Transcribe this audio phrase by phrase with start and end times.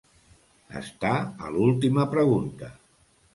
[0.79, 2.73] Estar a l'última pregunta.